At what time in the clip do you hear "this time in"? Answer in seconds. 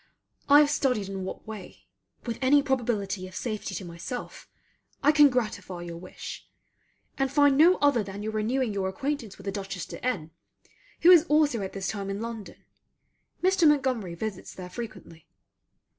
11.73-12.19